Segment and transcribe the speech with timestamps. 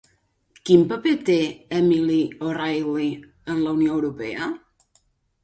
[0.69, 1.35] Quin paper té
[1.81, 2.17] Emily
[2.53, 3.07] OReilly
[3.53, 4.51] en la Unió Europea?